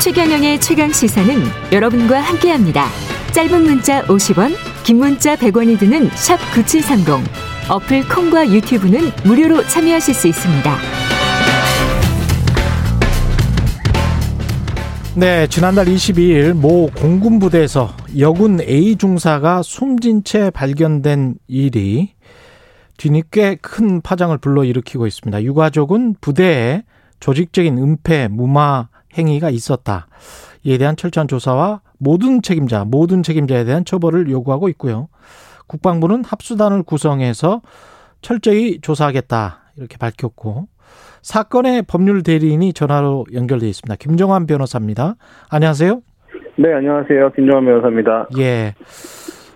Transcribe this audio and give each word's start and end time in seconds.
최경영의 0.00 0.60
최강 0.62 0.90
시사는 0.90 1.28
여러분과 1.72 2.20
함께합니다. 2.20 2.86
짧은 3.34 3.64
문자 3.64 4.02
50원, 4.06 4.54
긴 4.82 4.96
문자 4.96 5.36
100원이 5.36 5.78
드는 5.78 6.08
샵 6.14 6.38
9730. 6.54 7.22
어플 7.68 8.08
콩과 8.08 8.48
유튜브는 8.48 9.10
무료로 9.26 9.62
참여하실 9.64 10.14
수 10.14 10.28
있습니다. 10.28 10.76
네, 15.16 15.46
지난달 15.48 15.84
22일 15.84 16.54
모 16.54 16.86
공군부대에서 16.96 17.94
여군 18.18 18.62
A 18.62 18.96
중사가 18.96 19.60
숨진 19.62 20.24
채 20.24 20.48
발견된 20.48 21.34
일이 21.46 22.14
뒤늦게 22.96 23.56
큰 23.56 24.00
파장을 24.00 24.38
불러일으키고 24.38 25.06
있습니다. 25.06 25.42
유가족은 25.42 26.16
부대에 26.22 26.84
조직적인 27.20 27.76
은폐, 27.76 28.28
무마 28.28 28.88
행위가 29.16 29.50
있었다. 29.50 30.06
이에 30.64 30.78
대한 30.78 30.96
철저한 30.96 31.28
조사와 31.28 31.80
모든 31.98 32.42
책임자, 32.42 32.84
모든 32.84 33.22
책임자에 33.22 33.64
대한 33.64 33.84
처벌을 33.84 34.30
요구하고 34.30 34.68
있고요. 34.70 35.08
국방부는 35.66 36.24
합수단을 36.24 36.82
구성해서 36.82 37.62
철저히 38.22 38.80
조사하겠다. 38.80 39.60
이렇게 39.76 39.96
밝혔고 39.96 40.68
사건의 41.22 41.82
법률 41.82 42.22
대리인이 42.22 42.72
전화로 42.72 43.26
연결돼 43.32 43.68
있습니다. 43.68 43.96
김정환 43.96 44.46
변호사입니다. 44.46 45.14
안녕하세요. 45.50 46.02
네, 46.56 46.74
안녕하세요. 46.74 47.32
김정환 47.32 47.64
변호사입니다. 47.64 48.28
예. 48.38 48.74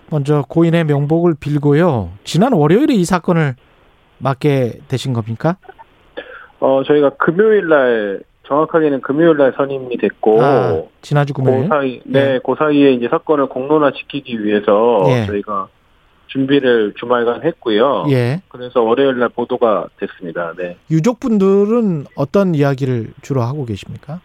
먼저 0.09 0.43
고인의 0.47 0.85
명복을 0.85 1.35
빌고요. 1.39 2.11
지난 2.23 2.53
월요일에 2.53 2.93
이 2.93 3.05
사건을 3.05 3.55
맡게 4.19 4.79
되신 4.87 5.13
겁니까? 5.13 5.57
어, 6.59 6.83
저희가 6.85 7.11
금요일 7.17 7.67
날 7.67 8.21
정확하게는 8.47 9.01
금요일 9.01 9.37
날 9.37 9.53
선임이 9.55 9.97
됐고 9.97 10.41
아, 10.41 10.81
지난주 11.01 11.33
금요일. 11.33 11.63
그 11.63 11.67
사이 11.67 12.01
네, 12.05 12.19
예. 12.19 12.39
그 12.45 12.55
사이에 12.57 12.93
이제 12.93 13.07
사건을 13.09 13.47
공론화 13.47 13.91
시키기 13.95 14.43
위해서 14.43 15.03
예. 15.07 15.25
저희가 15.25 15.67
준비를 16.27 16.93
주말간 16.97 17.43
했고요. 17.43 18.05
예. 18.09 18.41
그래서 18.49 18.81
월요일 18.81 19.19
날 19.19 19.29
보도가 19.29 19.87
됐습니다. 19.97 20.53
네. 20.57 20.77
유족분들은 20.91 22.05
어떤 22.15 22.55
이야기를 22.55 23.13
주로 23.21 23.41
하고 23.41 23.65
계십니까? 23.65 24.19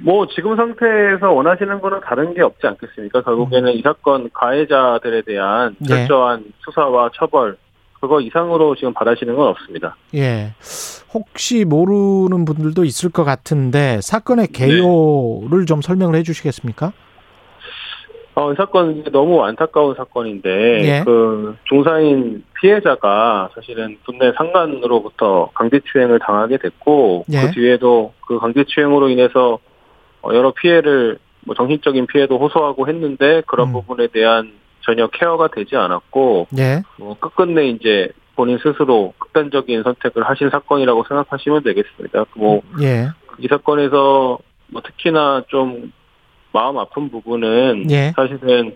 뭐 0.00 0.26
지금 0.34 0.56
상태에서 0.56 1.30
원하시는 1.30 1.80
거는 1.80 2.00
다른 2.00 2.34
게 2.34 2.42
없지 2.42 2.66
않겠습니까? 2.66 3.22
결국에는 3.22 3.72
이 3.72 3.82
사건 3.82 4.30
가해자들에 4.32 5.22
대한 5.22 5.76
네. 5.78 5.88
철저한 5.88 6.44
수사와 6.64 7.10
처벌 7.14 7.56
그거 8.00 8.20
이상으로 8.20 8.74
지금 8.74 8.92
바라시는 8.94 9.36
건 9.36 9.48
없습니다. 9.48 9.94
예. 10.14 10.54
혹시 11.14 11.64
모르는 11.64 12.44
분들도 12.44 12.84
있을 12.84 13.10
것 13.10 13.24
같은데 13.24 14.00
사건의 14.02 14.48
네. 14.48 14.66
개요를 14.66 15.66
좀 15.66 15.82
설명을 15.82 16.16
해 16.16 16.22
주시겠습니까? 16.22 16.92
어, 18.34 18.50
이 18.50 18.54
사건 18.56 18.98
이제 18.98 19.10
너무 19.10 19.44
안타까운 19.44 19.94
사건인데 19.94 20.50
예. 20.84 21.02
그 21.04 21.54
중사인 21.64 22.42
피해자가 22.60 23.50
사실은 23.54 23.98
군내 24.06 24.32
상관으로부터 24.38 25.50
강제추행을 25.52 26.18
당하게 26.20 26.56
됐고 26.56 27.26
예. 27.30 27.42
그 27.42 27.50
뒤에도 27.50 28.14
그 28.26 28.38
강제추행으로 28.38 29.10
인해서 29.10 29.58
어, 30.22 30.30
여러 30.32 30.52
피해를 30.52 31.18
뭐 31.44 31.54
정신적인 31.54 32.06
피해도 32.06 32.38
호소하고 32.38 32.88
했는데 32.88 33.42
그런 33.46 33.68
음. 33.68 33.72
부분에 33.74 34.06
대한 34.06 34.52
전혀 34.80 35.08
케어가 35.08 35.48
되지 35.48 35.76
않았고 35.76 36.46
예. 36.58 36.82
뭐 36.96 37.14
끝끝내 37.18 37.66
이제 37.66 38.10
본인 38.42 38.58
스스로 38.58 39.14
극단적인 39.18 39.84
선택을 39.84 40.28
하신 40.28 40.50
사건이라고 40.50 41.04
생각하시면 41.06 41.62
되겠습니다. 41.62 42.24
뭐 42.34 42.60
예. 42.80 43.06
이 43.38 43.46
사건에서 43.46 44.40
뭐 44.66 44.82
특히나 44.82 45.44
좀 45.46 45.92
마음 46.52 46.76
아픈 46.76 47.08
부분은 47.08 47.88
예. 47.92 48.12
사실은 48.16 48.74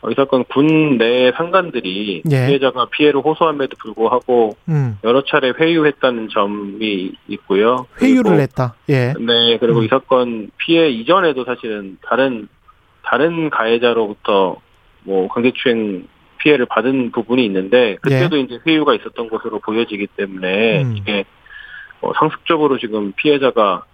어, 0.00 0.10
이 0.10 0.14
사건 0.16 0.42
군내 0.42 1.30
상관들이 1.36 2.24
예. 2.32 2.46
피해자가 2.48 2.86
피해를 2.90 3.20
호소함에도 3.20 3.76
불구하고 3.78 4.56
음. 4.68 4.98
여러 5.04 5.22
차례 5.22 5.52
회유했다는 5.56 6.30
점이 6.30 7.12
있고요. 7.28 7.86
회유를 8.02 8.24
그리고, 8.24 8.40
했다. 8.40 8.74
예. 8.88 9.14
네, 9.20 9.56
그리고 9.60 9.78
음. 9.78 9.84
이 9.84 9.88
사건 9.88 10.50
피해 10.56 10.88
이전에도 10.88 11.44
사실은 11.44 11.96
다른 12.02 12.48
다른 13.04 13.50
가해자로부터 13.50 14.56
뭐 15.04 15.28
강제추행 15.28 16.08
피해를 16.40 16.66
받은 16.66 17.12
부분이 17.12 17.44
있는데 17.46 17.96
그때도 18.02 18.36
이제 18.38 18.58
회유가 18.66 18.94
있었던 18.94 19.28
것으로 19.28 19.60
보여지기 19.60 20.08
때문에 20.16 20.48
예. 20.48 20.82
음. 20.82 20.96
이게 20.96 21.24
어, 22.00 22.12
상습적으로 22.18 22.78
지금 22.78 23.12
피해자가 23.12 23.84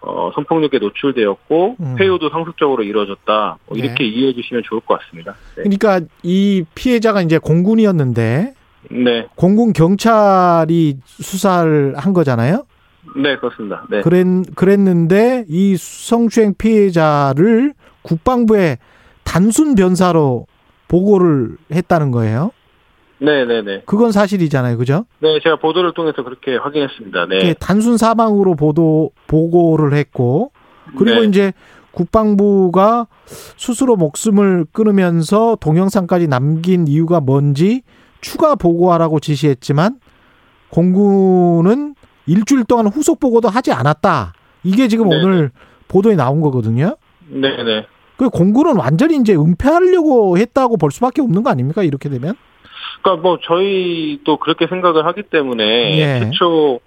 어, 0.00 0.32
성폭력에 0.34 0.78
노출되었고 0.78 1.76
음. 1.78 1.96
회유도 1.98 2.30
상습적으로 2.30 2.82
이루어졌다 2.82 3.58
뭐 3.66 3.76
네. 3.76 3.84
이렇게 3.84 4.04
이해해 4.04 4.32
주시면 4.34 4.64
좋을 4.64 4.80
것 4.80 4.98
같습니다. 5.00 5.34
네, 5.56 5.62
그러니까 5.62 6.00
이 6.22 6.64
피해자가 6.74 7.22
이제 7.22 7.38
공군이었는데 7.38 8.54
네, 8.90 9.26
공군 9.36 9.72
경찰이 9.72 10.96
수사를 11.04 11.94
한 11.96 12.12
거잖아요. 12.12 12.66
네, 13.16 13.36
그렇습니다. 13.36 13.84
네, 13.90 14.00
그랬 14.00 14.26
그랬는데 14.56 15.44
이 15.48 15.76
성추행 15.76 16.54
피해자를 16.58 17.74
국방부에 18.02 18.78
단순 19.22 19.76
변사로 19.76 20.46
보고를 20.92 21.56
했다는 21.72 22.10
거예요. 22.10 22.50
네, 23.18 23.46
네, 23.46 23.62
네, 23.62 23.82
그건 23.86 24.12
사실이잖아요. 24.12 24.76
그죠? 24.76 25.06
네, 25.20 25.40
제가 25.42 25.56
보도를 25.56 25.94
통해서 25.94 26.22
그렇게 26.22 26.56
확인했습니다. 26.56 27.26
네, 27.26 27.54
단순 27.54 27.96
사망으로 27.96 28.56
보도 28.56 29.10
보고를 29.26 29.94
했고 29.94 30.52
그리고 30.98 31.20
네. 31.20 31.28
이제 31.28 31.52
국방부가 31.92 33.06
스스로 33.26 33.96
목숨을 33.96 34.66
끊으면서 34.72 35.56
동영상까지 35.60 36.28
남긴 36.28 36.86
이유가 36.86 37.20
뭔지 37.20 37.82
추가 38.20 38.54
보고하라고 38.54 39.20
지시했지만 39.20 39.98
공군은 40.70 41.94
일주일 42.26 42.64
동안 42.64 42.86
후속 42.86 43.18
보고도 43.18 43.48
하지 43.48 43.72
않았다. 43.72 44.34
이게 44.64 44.88
지금 44.88 45.08
네네. 45.08 45.24
오늘 45.24 45.50
보도에 45.88 46.16
나온 46.16 46.40
거거든요. 46.40 46.96
네, 47.28 47.62
네. 47.62 47.86
그 48.22 48.30
공군은 48.30 48.76
완전히 48.76 49.16
이제 49.16 49.34
은폐하려고 49.34 50.38
했다고 50.38 50.76
볼 50.76 50.92
수밖에 50.92 51.20
없는 51.22 51.42
거 51.42 51.50
아닙니까? 51.50 51.82
이렇게 51.82 52.08
되면? 52.08 52.36
그러니까 53.02 53.20
뭐 53.20 53.38
저희도 53.42 54.36
그렇게 54.36 54.68
생각을 54.68 55.06
하기 55.06 55.24
때문에 55.24 55.98
예. 55.98 56.20
최초 56.20 56.78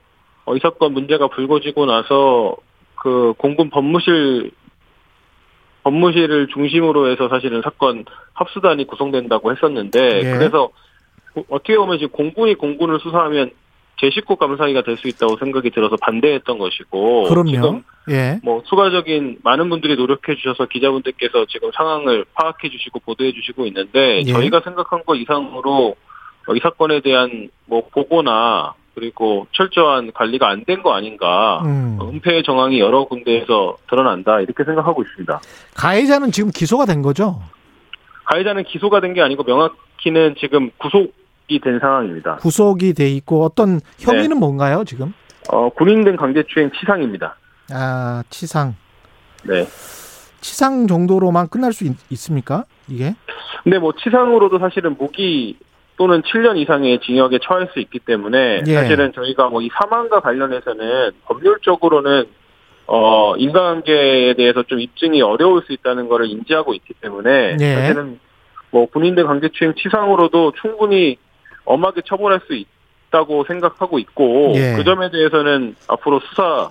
어, 0.45 0.55
이 0.55 0.59
사건 0.63 0.93
문제가 0.93 1.27
불거지고 1.27 1.87
나서 1.87 2.55
그 2.95 3.33
공군 3.37 3.69
법무실 3.69 4.51
법무실을 5.83 6.47
중심으로 6.53 7.11
해서 7.11 7.27
사실은 7.27 7.61
사건 7.61 8.05
합수단이 8.31 8.87
구성된다고 8.87 9.51
했었는데 9.51 9.99
예. 9.99 10.37
그래서 10.37 10.69
어떻게 11.49 11.75
보면 11.75 11.97
지금 11.97 12.13
공군이 12.13 12.55
공군을 12.55 13.01
수사하면 13.01 13.51
제 13.97 14.09
식구 14.09 14.35
감사기가 14.35 14.81
될 14.83 14.97
수 14.97 15.07
있다고 15.07 15.37
생각이 15.37 15.69
들어서 15.71 15.95
반대했던 16.01 16.57
것이고 16.57 17.23
그럼요. 17.23 17.51
지금 17.51 17.83
예. 18.09 18.39
뭐 18.43 18.61
추가적인 18.63 19.39
많은 19.43 19.69
분들이 19.69 19.95
노력해 19.95 20.35
주셔서 20.35 20.65
기자분들께서 20.65 21.45
지금 21.47 21.71
상황을 21.75 22.25
파악해 22.33 22.69
주시고 22.69 22.99
보도해 22.99 23.31
주시고 23.31 23.65
있는데 23.67 24.19
예. 24.25 24.31
저희가 24.31 24.61
생각한 24.63 25.03
것 25.05 25.15
이상으로 25.15 25.95
어, 26.47 26.53
이 26.55 26.59
사건에 26.61 26.99
대한 27.01 27.49
뭐 27.65 27.87
보고나 27.89 28.73
그리고 28.95 29.47
철저한 29.51 30.11
관리가 30.13 30.47
안 30.47 30.63
된 30.65 30.81
거 30.83 30.93
아닌가 30.93 31.61
음. 31.65 31.97
어, 31.99 32.09
은폐 32.09 32.43
정황이 32.43 32.79
여러 32.79 33.05
군데에서 33.05 33.75
드러난다 33.89 34.39
이렇게 34.41 34.63
생각하고 34.63 35.01
있습니다. 35.01 35.41
가해자는 35.75 36.31
지금 36.31 36.51
기소가 36.51 36.85
된 36.85 37.01
거죠? 37.01 37.41
가해자는 38.25 38.63
기소가 38.63 38.99
된 39.01 39.13
게 39.13 39.21
아니고 39.21 39.43
명확히는 39.43 40.35
지금 40.39 40.69
구속이 40.77 41.11
된 41.63 41.79
상황입니다. 41.79 42.37
구속이 42.37 42.93
돼 42.93 43.09
있고 43.11 43.43
어떤 43.43 43.79
혐의는 43.99 44.31
네. 44.31 44.35
뭔가요, 44.39 44.83
지금? 44.83 45.13
어, 45.49 45.69
군인된 45.69 46.15
강제추행 46.17 46.71
치상입니다. 46.79 47.37
아, 47.71 48.23
치상. 48.29 48.75
네. 49.43 49.65
치상 50.41 50.87
정도로만 50.87 51.49
끝날 51.49 51.71
수 51.73 51.85
있, 51.85 51.95
습니까 52.15 52.65
이게? 52.87 53.15
근데 53.63 53.79
뭐 53.79 53.93
치상으로도 53.93 54.59
사실은 54.59 54.95
무기 54.97 55.57
또는 55.97 56.21
7년 56.23 56.57
이상의 56.57 56.99
징역에 57.01 57.39
처할 57.43 57.69
수 57.73 57.79
있기 57.79 57.99
때문에 57.99 58.63
예. 58.67 58.73
사실은 58.73 59.13
저희가 59.13 59.47
뭐 59.49 59.61
이 59.61 59.69
사망과 59.79 60.19
관련해서는 60.19 61.11
법률적으로는 61.25 62.25
어 62.87 63.35
인간관계에 63.37 64.35
대해서 64.35 64.61
좀 64.63 64.79
입증이 64.79 65.21
어려울 65.21 65.63
수 65.65 65.73
있다는 65.73 66.07
것을 66.09 66.27
인지하고 66.29 66.73
있기 66.75 66.93
때문에 67.01 67.57
예. 67.59 67.75
사실은 67.75 68.19
뭐 68.71 68.85
군인들 68.87 69.25
강제추행 69.25 69.73
치상으로도 69.75 70.51
충분히 70.61 71.17
엄하게 71.65 72.01
처벌할 72.05 72.41
수 72.47 72.53
있다고 72.53 73.45
생각하고 73.45 73.99
있고 73.99 74.53
예. 74.55 74.75
그 74.77 74.83
점에 74.83 75.11
대해서는 75.11 75.75
앞으로 75.87 76.19
수사 76.21 76.69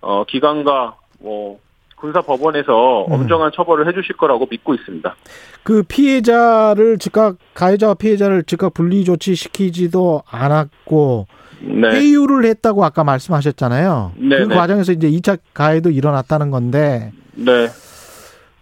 어 0.00 0.24
기관과 0.24 0.96
뭐 1.20 1.58
군사 1.96 2.20
법원에서 2.20 3.06
음. 3.06 3.12
엄정한 3.12 3.50
처벌을 3.54 3.88
해주실 3.88 4.16
거라고 4.16 4.46
믿고 4.50 4.74
있습니다. 4.74 5.16
그 5.62 5.82
피해자를 5.82 6.98
즉각 6.98 7.36
가해자와 7.54 7.94
피해자를 7.94 8.44
즉각 8.44 8.74
분리 8.74 9.04
조치시키지도 9.04 10.22
않았고 10.30 11.26
네. 11.60 11.88
회유를 11.88 12.44
했다고 12.44 12.84
아까 12.84 13.02
말씀하셨잖아요. 13.02 14.12
네, 14.16 14.38
그 14.38 14.42
네. 14.48 14.54
과정에서 14.54 14.92
이제 14.92 15.10
2차 15.10 15.38
가해도 15.54 15.90
일어났다는 15.90 16.50
건데 16.50 17.12
네. 17.34 17.68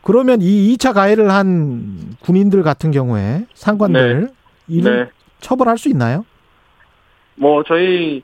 그러면 0.03 0.41
이 0.41 0.77
2차 0.77 0.95
가해를 0.95 1.31
한 1.31 2.17
군인들 2.21 2.63
같은 2.63 2.93
경우에 2.93 3.47
상관들 3.55 4.29
이는 4.69 4.93
네. 5.05 5.11
처벌할 5.45 5.77
수 5.77 5.91
있나요? 5.91 6.25
뭐 7.37 7.63
저희 7.65 8.23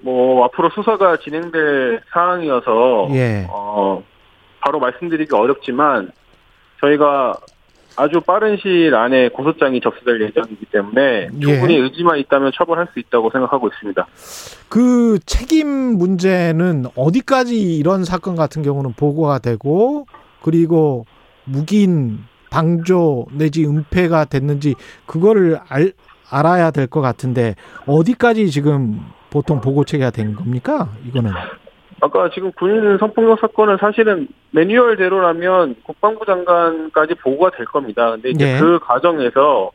뭐 0.00 0.44
앞으로 0.46 0.70
수사가 0.70 1.18
진행될 1.18 2.00
사항이어서 2.12 3.08
예. 3.12 3.46
어 3.50 4.02
바로 4.60 4.80
말씀드리기 4.80 5.34
어렵지만 5.34 6.10
저희가 6.80 7.34
아주 7.96 8.20
빠른 8.20 8.56
시일 8.56 8.94
안에 8.94 9.28
고소장이 9.30 9.80
접수될 9.80 10.22
예정이기 10.22 10.66
때문에 10.66 11.28
예. 11.34 11.40
충분히 11.40 11.76
의지만 11.76 12.18
있다면 12.18 12.52
처벌할 12.54 12.88
수 12.94 12.98
있다고 12.98 13.30
생각하고 13.30 13.68
있습니다. 13.68 14.06
그 14.70 15.18
책임 15.26 15.68
문제는 15.68 16.86
어디까지 16.94 17.76
이런 17.76 18.04
사건 18.04 18.36
같은 18.36 18.62
경우는 18.62 18.94
보고가 18.94 19.40
되고 19.40 20.06
그리고 20.40 21.04
묵인 21.44 22.20
방조 22.50 23.26
내지 23.32 23.66
은폐가 23.66 24.26
됐는지 24.26 24.74
그거를 25.06 25.58
알, 25.68 25.92
알아야 26.30 26.70
될 26.70 26.86
것 26.88 27.00
같은데 27.00 27.54
어디까지 27.86 28.50
지금 28.50 29.00
보통 29.30 29.60
보고 29.60 29.84
체계가 29.84 30.10
된 30.10 30.34
겁니까? 30.34 30.88
이거는 31.06 31.30
아까 32.00 32.30
지금 32.30 32.52
군인 32.52 32.96
성폭력 32.98 33.40
사건은 33.40 33.76
사실은 33.78 34.28
매뉴얼대로라면 34.52 35.76
국방부 35.84 36.24
장관까지 36.24 37.14
보고가 37.16 37.50
될 37.56 37.66
겁니다. 37.66 38.10
근데 38.12 38.30
이제 38.30 38.54
예. 38.54 38.60
그 38.60 38.78
과정에서 38.78 39.70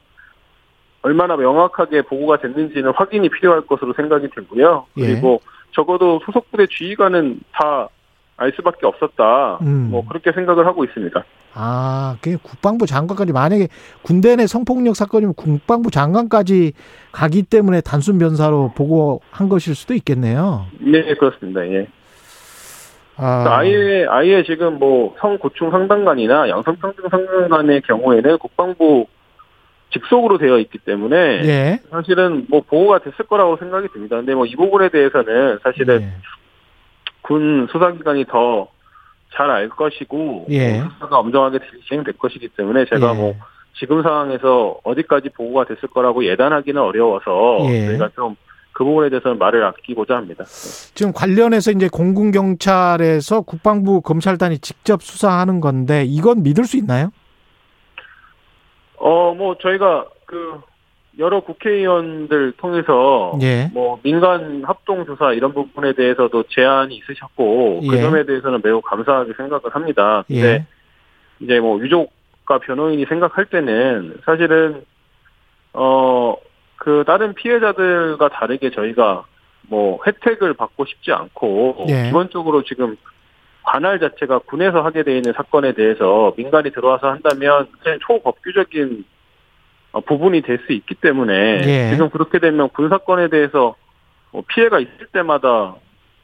얼마나 1.02 1.36
명확하게 1.36 2.04
보고가 2.04 2.38
됐는지는 2.38 2.94
확인이 2.96 3.30
필요할 3.30 3.62
것으로 3.68 3.94
생각이 3.94 4.30
되고요. 4.30 4.86
예. 4.98 5.08
그리고 5.08 5.42
적어도 5.74 6.22
소속 6.26 6.50
부대 6.50 6.66
지휘관은 6.66 7.42
다 7.52 7.90
알 8.38 8.52
수밖에 8.56 8.86
없었다. 8.86 9.60
음. 9.62 9.90
뭐 9.92 10.06
그렇게 10.08 10.32
생각을 10.32 10.66
하고 10.66 10.84
있습니다. 10.84 11.24
아, 11.56 12.18
그 12.22 12.38
국방부 12.42 12.88
장관까지 12.88 13.32
만약에 13.32 13.68
군대 14.02 14.36
내 14.36 14.48
성폭력 14.48 14.96
사건이면 14.96 15.36
국방부 15.36 15.92
장관까지 15.92 16.74
가기 17.12 17.44
때문에 17.44 17.82
단순 17.82 18.18
변사로 18.18 18.72
보고한 18.76 19.50
것일 19.50 19.76
수도 19.76 19.94
있겠네요. 19.94 20.66
네, 20.80 21.14
그렇습니다. 21.16 21.66
예. 21.68 21.88
아, 23.16 23.46
아예 23.48 24.08
아예 24.10 24.44
지금 24.44 24.80
뭐 24.80 25.16
성고충 25.20 25.70
상담관이나 25.70 26.50
양성평등 26.50 27.10
상담관의 27.12 27.82
경우에는 27.84 28.40
국방부 28.40 29.06
직속으로 29.92 30.40
되어 30.40 30.58
있기 30.58 30.80
때문에 30.80 31.16
예. 31.46 31.80
사실은 31.92 32.48
뭐 32.50 32.62
보호가 32.68 32.98
됐을 33.00 33.28
거라고 33.28 33.58
생각이 33.58 33.90
듭니다. 33.94 34.16
근데 34.16 34.34
뭐 34.34 34.46
이 34.48 34.56
부분에 34.56 34.90
대해서는 34.90 35.60
사실은 35.62 36.02
예. 36.02 36.08
군 37.24 37.68
수사기관이 37.72 38.26
더 38.26 38.68
잘 39.36 39.50
알 39.50 39.68
것이고 39.68 40.46
예. 40.50 40.80
뭐 40.80 40.90
수사가 40.92 41.18
엄정하게 41.18 41.58
진행될 41.88 42.18
것이기 42.18 42.50
때문에 42.50 42.86
제가 42.86 43.14
예. 43.16 43.18
뭐 43.18 43.36
지금 43.74 44.04
상황에서 44.04 44.78
어디까지 44.84 45.30
보고가 45.30 45.66
됐을 45.66 45.90
거라고 45.90 46.24
예단하기는 46.24 46.80
어려워서 46.80 47.58
예. 47.70 47.88
저희가 47.88 48.10
좀 48.16 48.36
그 48.74 48.84
부분에 48.84 49.10
대해서는 49.10 49.38
말을 49.38 49.64
아끼고자 49.64 50.16
합니다. 50.16 50.44
지금 50.46 51.14
관련해서 51.14 51.70
이제 51.70 51.88
공군 51.88 52.32
경찰에서 52.32 53.42
국방부 53.42 54.02
검찰단이 54.02 54.58
직접 54.60 55.04
수사하는 55.04 55.62
건데 55.62 56.04
이건 56.06 56.42
믿을 56.42 56.64
수 56.66 56.78
있나요? 56.78 57.12
어, 58.98 59.34
뭐 59.36 59.56
저희가 59.62 60.08
그 60.26 60.60
여러 61.20 61.42
국회의원들 61.42 62.54
통해서 62.58 63.38
예. 63.42 63.70
뭐 63.72 64.00
민간 64.02 64.64
합동 64.66 65.06
조사 65.06 65.34
이런 65.34 65.54
부분에 65.54 65.94
대해서도 65.94 66.44
제안이 66.50 66.96
있으셨고 66.96 67.82
그 67.88 67.98
예. 67.98 68.02
점에 68.02 68.26
대해서는 68.26 68.62
매우 68.64 68.82
감사하게 68.82 69.34
생각을 69.38 69.62
합니다. 69.72 70.24
근데 70.28 70.42
예. 70.42 70.66
이제 71.40 71.60
뭐 71.60 71.80
유족과 71.80 72.60
변호인이 72.60 73.06
생각할 73.06 73.46
때는 73.46 74.18
사실은 74.26 74.84
어 75.74 76.36
그 76.84 77.06
다른 77.08 77.34
피해자들과 77.34 78.28
다르게 78.28 78.70
저희가 78.72 79.24
뭐 79.70 80.00
혜택을 80.06 80.54
받고 80.54 80.84
싶지 80.84 81.14
않고 81.14 81.86
예. 81.88 82.04
기본적으로 82.08 82.64
지금 82.64 82.98
관할 83.64 84.02
자체가 84.02 84.40
군에서 84.40 84.82
하게 84.82 85.04
돼 85.04 85.16
있는 85.16 85.32
사건에 85.32 85.72
대해서 85.72 86.34
민간이 86.36 86.72
들어와서 86.72 87.10
한다면 87.10 87.70
초법규적인 88.06 89.06
어, 89.08 89.13
부분이 90.02 90.42
될 90.42 90.60
수 90.66 90.74
있기 90.74 90.96
때문에 90.96 91.62
예. 91.66 91.90
지금 91.92 92.10
그렇게 92.10 92.40
되면 92.40 92.70
군 92.70 92.90
사건에 92.90 93.28
대해서 93.30 93.76
뭐 94.32 94.44
피해가 94.48 94.80
있을 94.80 95.08
때마다 95.12 95.76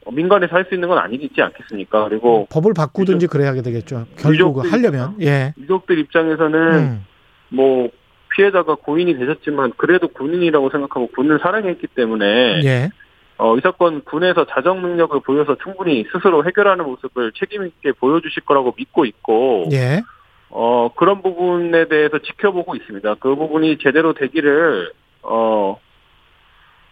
어, 0.04 0.10
민간에서 0.12 0.56
할 0.56 0.64
수 0.68 0.74
있는 0.74 0.88
건 0.88 0.98
아니지 0.98 1.40
않겠습니까? 1.40 2.08
그리고 2.08 2.46
법을 2.50 2.72
바꾸든지 2.74 3.26
그래야 3.26 3.52
되겠죠. 3.52 4.06
결국 4.16 4.32
유족들이 4.64 4.70
하려면 4.70 5.14
예. 5.20 5.52
유족들 5.58 5.98
입장에서는 5.98 6.72
음. 6.72 7.06
뭐 7.50 7.88
피해자가 8.34 8.76
고인이 8.76 9.16
되셨지만 9.18 9.72
그래도 9.76 10.08
군인이라고 10.08 10.70
생각하고 10.70 11.08
군을 11.08 11.38
사랑했기 11.40 11.86
때문에 11.88 12.62
예. 12.64 12.90
어, 13.38 13.56
이 13.56 13.60
사건 13.62 14.02
군에서 14.04 14.46
자정 14.46 14.82
능력을 14.82 15.18
보여서 15.20 15.56
충분히 15.62 16.04
스스로 16.12 16.44
해결하는 16.44 16.84
모습을 16.84 17.32
책임 17.32 17.66
있게 17.66 17.92
보여주실 17.92 18.44
거라고 18.44 18.74
믿고 18.76 19.04
있고 19.04 19.68
예. 19.72 20.02
어, 20.50 20.90
그런 20.96 21.22
부분에 21.22 21.88
대해서 21.88 22.18
지켜보고 22.18 22.74
있습니다. 22.76 23.14
그 23.20 23.36
부분이 23.36 23.78
제대로 23.78 24.12
되기를 24.12 24.92
어, 25.22 25.78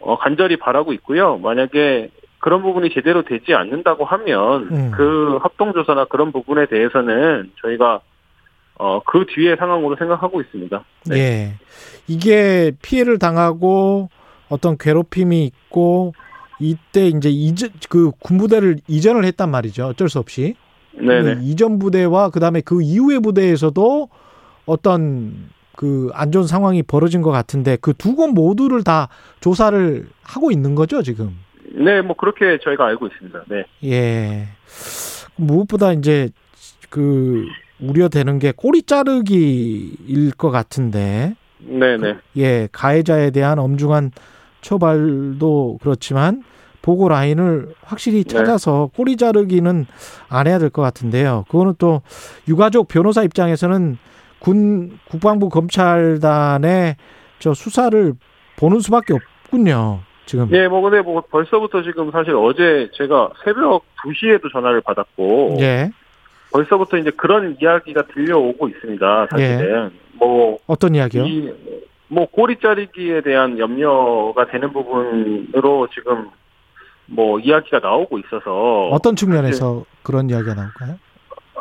어, 0.00 0.18
간절히 0.18 0.56
바라고 0.56 0.92
있고요. 0.94 1.38
만약에 1.38 2.10
그런 2.38 2.62
부분이 2.62 2.90
제대로 2.94 3.22
되지 3.24 3.54
않는다고 3.54 4.04
하면 4.04 4.68
음. 4.70 4.90
그 4.94 5.38
합동조사나 5.42 6.04
그런 6.04 6.30
부분에 6.30 6.66
대해서는 6.66 7.50
저희가 7.62 8.00
어, 8.78 9.00
그 9.04 9.26
뒤에 9.28 9.56
상황으로 9.56 9.96
생각하고 9.96 10.40
있습니다. 10.40 10.84
네. 11.06 11.16
예. 11.16 11.54
이게 12.06 12.70
피해를 12.80 13.18
당하고 13.18 14.08
어떤 14.48 14.78
괴롭힘이 14.78 15.44
있고 15.44 16.14
이때 16.60 17.08
이제 17.08 17.28
이전 17.28 17.70
그 17.88 18.12
군부대를 18.20 18.76
이전을 18.86 19.24
했단 19.24 19.50
말이죠. 19.50 19.86
어쩔 19.86 20.08
수 20.08 20.20
없이. 20.20 20.54
네네. 21.00 21.34
그 21.36 21.40
이전 21.42 21.78
부대와 21.78 22.30
그다음에 22.30 22.60
그 22.60 22.82
이후의 22.82 23.20
부대에서도 23.20 24.08
어떤 24.66 25.48
그 25.76 26.10
안 26.12 26.32
좋은 26.32 26.46
상황이 26.46 26.82
벌어진 26.82 27.22
것 27.22 27.30
같은데 27.30 27.76
그 27.76 27.92
두 27.94 28.16
곳 28.16 28.28
모두를 28.32 28.82
다 28.82 29.08
조사를 29.40 30.08
하고 30.22 30.50
있는 30.50 30.74
거죠, 30.74 31.02
지금. 31.02 31.38
네, 31.72 32.00
뭐 32.02 32.16
그렇게 32.16 32.58
저희가 32.64 32.86
알고 32.86 33.06
있습니다. 33.06 33.44
네. 33.48 33.64
예. 33.84 34.48
무엇보다 35.36 35.92
이제 35.92 36.30
그 36.90 37.44
우려되는 37.80 38.38
게 38.40 38.52
꼬리 38.56 38.82
자르기일 38.82 40.32
것 40.36 40.50
같은데. 40.50 41.36
네네. 41.60 42.16
예, 42.38 42.68
가해자에 42.72 43.30
대한 43.30 43.58
엄중한 43.60 44.10
처벌도 44.60 45.78
그렇지만 45.80 46.42
보고 46.82 47.08
라인을 47.08 47.74
확실히 47.82 48.24
네. 48.24 48.28
찾아서 48.34 48.90
꼬리 48.96 49.16
자르기는 49.16 49.86
안 50.28 50.46
해야 50.46 50.58
될 50.58 50.70
것 50.70 50.82
같은데요. 50.82 51.44
그거는 51.50 51.74
또 51.78 52.02
유가족 52.46 52.88
변호사 52.88 53.22
입장에서는 53.22 53.98
군 54.38 54.98
국방부 55.10 55.48
검찰단의 55.48 56.96
저 57.38 57.54
수사를 57.54 58.14
보는 58.56 58.80
수밖에 58.80 59.14
없군요. 59.14 60.00
지금. 60.26 60.48
예, 60.52 60.68
뭐 60.68 60.82
근데 60.82 61.00
뭐 61.00 61.22
벌써부터 61.22 61.82
지금 61.82 62.10
사실 62.10 62.34
어제 62.34 62.90
제가 62.94 63.30
새벽 63.44 63.82
2시에도 64.04 64.52
전화를 64.52 64.82
받았고 64.82 65.56
예. 65.60 65.90
벌써부터 66.52 66.98
이제 66.98 67.10
그런 67.16 67.56
이야기가 67.60 68.06
들려오고 68.08 68.68
있습니다. 68.68 69.26
사실은 69.30 69.90
뭐 70.12 70.58
어떤 70.66 70.94
이야기요? 70.94 71.24
이, 71.24 71.50
뭐 72.08 72.26
꼬리 72.26 72.56
자르기에 72.60 73.22
대한 73.22 73.58
염려가 73.58 74.46
되는 74.46 74.70
부분으로 74.72 75.88
지금 75.94 76.28
뭐 77.10 77.38
이야기가 77.40 77.80
나오고 77.80 78.18
있어서 78.18 78.88
어떤 78.90 79.16
측면에서 79.16 79.84
그런 80.02 80.28
이야기가 80.30 80.54
나올까요? 80.54 80.98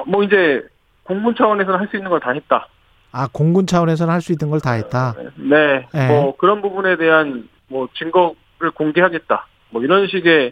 뭐 0.06 0.24
이제 0.24 0.63
공군 1.04 1.36
차원에서는 1.36 1.80
할 1.80 1.88
수 1.88 1.96
있는 1.98 2.10
걸 2.10 2.20
다 2.20 2.32
했다. 2.32 2.68
아, 3.13 3.27
공군 3.32 3.66
차원에서는 3.66 4.13
할 4.13 4.22
수 4.22 4.34
있는 4.34 4.50
걸 4.50 4.60
다 4.60 4.74
했다. 4.74 5.16
네, 5.36 5.88
네. 5.94 6.08
뭐 6.08 6.36
그런 6.38 6.62
부분에 6.62 6.98
대한 6.98 7.48
뭐 7.70 7.88
증거를 7.98 8.72
공개하겠다. 8.75 9.48
뭐 9.72 9.82
이런 9.82 10.08
식의 10.08 10.51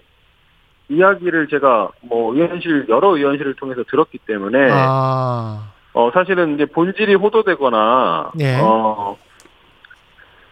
이야기를 0.90 1.48
제가 1.50 1.90
뭐 2.02 2.34
의원실 2.34 2.86
여러 2.90 3.16
의원실을 3.18 3.56
통해서 3.56 3.84
들었기 3.90 4.20
때문에 4.20 4.70
아, 4.72 5.72
어 5.94 6.12
사실은 6.14 6.56
이제 6.56 6.66
본질이 6.66 7.16
호도되거나 7.16 8.32
예. 8.40 8.58
어, 8.62 9.18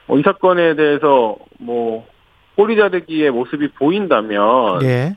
뭐이 0.07 0.21
사건에 0.23 0.75
대해서 0.75 1.35
뭐 1.59 2.05
꼬리 2.55 2.75
자르기의 2.75 3.31
모습이 3.31 3.69
보인다면 3.69 4.83
예. 4.83 5.15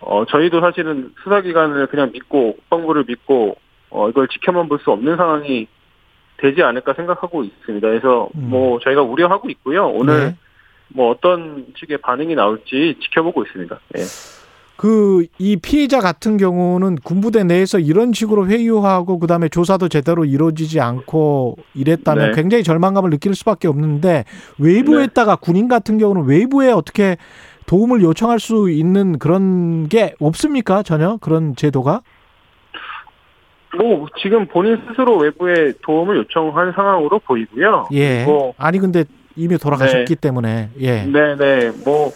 어 0.00 0.24
저희도 0.26 0.60
사실은 0.60 1.12
수사기관을 1.24 1.86
그냥 1.88 2.10
믿고 2.12 2.54
국방부를 2.56 3.04
믿고 3.08 3.56
어 3.90 4.08
이걸 4.08 4.28
지켜만 4.28 4.68
볼 4.68 4.78
수 4.78 4.90
없는 4.92 5.16
상황이 5.16 5.66
되지 6.36 6.62
않을까 6.62 6.92
생각하고 6.94 7.42
있습니다. 7.42 7.88
그래서 7.88 8.28
음. 8.36 8.50
뭐 8.50 8.78
저희가 8.80 9.02
우려하고 9.02 9.50
있고요. 9.50 9.88
오늘 9.88 10.18
네. 10.28 10.36
뭐 10.88 11.10
어떤 11.10 11.66
식의 11.76 11.98
반응이 11.98 12.34
나올지 12.36 12.96
지켜보고 13.00 13.42
있습니다. 13.44 13.80
예. 13.96 14.02
그 14.78 15.26
이 15.40 15.56
피해자 15.56 15.98
같은 15.98 16.36
경우는 16.36 16.96
군부대 17.02 17.42
내에서 17.42 17.80
이런 17.80 18.12
식으로 18.12 18.46
회유하고 18.46 19.18
그다음에 19.18 19.48
조사도 19.48 19.88
제대로 19.88 20.24
이루어지지 20.24 20.80
않고 20.80 21.56
이랬다면 21.74 22.30
네. 22.30 22.36
굉장히 22.36 22.62
절망감을 22.62 23.10
느낄 23.10 23.34
수밖에 23.34 23.66
없는데 23.66 24.24
외부에다가 24.58 25.34
군인 25.36 25.66
같은 25.66 25.98
경우는 25.98 26.26
외부에 26.26 26.70
어떻게 26.70 27.16
도움을 27.66 28.02
요청할 28.02 28.38
수 28.38 28.70
있는 28.70 29.18
그런 29.18 29.88
게 29.88 30.14
없습니까? 30.20 30.84
전혀 30.84 31.16
그런 31.20 31.56
제도가? 31.56 32.02
뭐 33.76 34.06
지금 34.22 34.46
본인 34.46 34.80
스스로 34.88 35.18
외부에 35.18 35.72
도움을 35.82 36.18
요청한 36.18 36.72
상황으로 36.72 37.18
보이고요. 37.18 37.88
예. 37.92 38.24
뭐 38.24 38.54
아니 38.56 38.78
근데 38.78 39.04
이미 39.36 39.58
돌아가셨기 39.58 40.16
때문에 40.16 40.70
예. 40.80 41.02
네네 41.02 41.72
뭐 41.84 42.10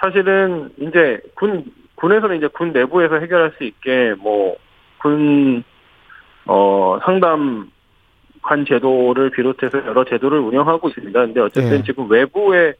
사실은 0.00 0.70
이제 0.78 1.20
군 1.34 1.64
군에서는 2.04 2.36
이제 2.36 2.46
군 2.48 2.72
내부에서 2.72 3.16
해결할 3.16 3.52
수 3.58 3.64
있게 3.64 4.14
뭐 4.18 4.56
군 4.98 5.62
어 6.46 6.98
상담 7.04 7.70
관 8.42 8.66
제도를 8.66 9.30
비롯해서 9.30 9.78
여러 9.86 10.04
제도를 10.04 10.38
운영하고 10.40 10.88
있습니다. 10.90 11.18
근데 11.18 11.40
어쨌든 11.40 11.78
예. 11.78 11.82
지금 11.82 12.10
외부의 12.10 12.74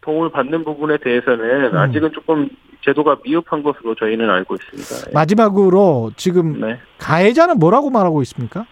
도움을 0.00 0.30
받는 0.30 0.64
부분에 0.64 0.96
대해서는 0.98 1.74
음. 1.74 1.76
아직은 1.76 2.12
조금 2.12 2.48
제도가 2.82 3.18
미흡한 3.22 3.62
것으로 3.62 3.94
저희는 3.94 4.30
알고 4.30 4.54
있습니다. 4.54 5.10
예. 5.10 5.12
마지막으로 5.14 6.12
지금 6.16 6.60
네. 6.60 6.78
가해자는 6.98 7.58
뭐라고 7.58 7.90
말하고 7.90 8.22
있습니까? 8.22 8.64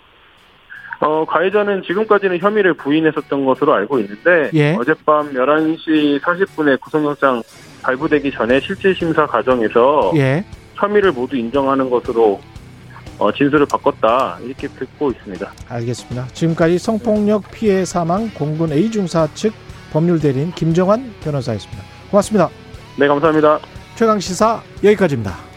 어, 1.01 1.27
가해자는 1.27 1.83
지금까지는 1.83 2.39
혐의를 2.39 2.73
부인했었던 2.75 3.45
것으로 3.45 3.75
알고 3.75 3.99
있는데 3.99 4.51
예. 4.55 4.75
어젯밤 4.77 5.33
11시 5.35 6.21
40분에 6.21 6.81
구속영장 6.81 7.43
발부되기 7.83 8.31
전에 8.33 8.61
실질 8.61 8.95
심사 8.95 9.27
과정에서 9.27 10.13
예. 10.17 10.45
혐의를 10.75 11.13
모두 11.13 11.37
인정하는 11.37 11.89
것으로 11.91 12.41
어, 13.19 13.31
진술을 13.33 13.67
바꿨다 13.67 14.39
이렇게 14.43 14.69
듣고 14.69 15.11
있습니다. 15.11 15.53
알겠습니다. 15.69 16.27
지금까지 16.29 16.79
성폭력 16.79 17.51
피해 17.51 17.85
사망 17.85 18.31
공군 18.31 18.73
A 18.73 18.91
중사 18.91 19.29
측 19.35 19.53
법률 19.93 20.19
대리인 20.19 20.51
김정환 20.53 21.13
변호사였습니다. 21.23 21.83
고맙습니다. 22.11 22.49
네, 22.99 23.07
감사합니다. 23.07 23.61
최강 23.95 24.19
시사 24.19 24.63
여기까지입니다. 24.83 25.52